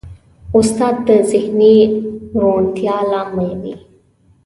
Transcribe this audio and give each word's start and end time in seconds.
استاد 0.57 0.95
د 1.07 1.09
ذهني 1.31 1.75
روڼتیا 2.41 2.97
لامل 3.11 3.51
وي. 3.61 3.75